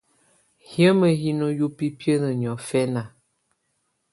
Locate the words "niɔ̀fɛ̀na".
2.39-3.03